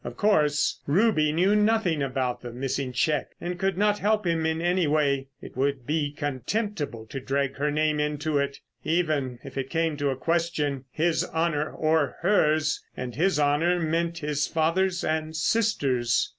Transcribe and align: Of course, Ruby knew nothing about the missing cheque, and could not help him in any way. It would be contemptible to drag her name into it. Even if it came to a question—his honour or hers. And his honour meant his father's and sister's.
Of 0.03 0.17
course, 0.17 0.79
Ruby 0.87 1.31
knew 1.31 1.55
nothing 1.55 2.01
about 2.01 2.41
the 2.41 2.51
missing 2.51 2.91
cheque, 2.91 3.33
and 3.39 3.59
could 3.59 3.77
not 3.77 3.99
help 3.99 4.25
him 4.25 4.47
in 4.47 4.59
any 4.59 4.87
way. 4.87 5.27
It 5.43 5.55
would 5.55 5.85
be 5.85 6.11
contemptible 6.11 7.05
to 7.05 7.19
drag 7.19 7.57
her 7.57 7.69
name 7.69 7.99
into 7.99 8.39
it. 8.39 8.61
Even 8.83 9.37
if 9.43 9.59
it 9.59 9.69
came 9.69 9.97
to 9.97 10.09
a 10.09 10.15
question—his 10.17 11.23
honour 11.29 11.69
or 11.71 12.15
hers. 12.23 12.83
And 12.97 13.13
his 13.13 13.39
honour 13.39 13.79
meant 13.79 14.17
his 14.17 14.47
father's 14.47 15.03
and 15.03 15.35
sister's. 15.35 16.29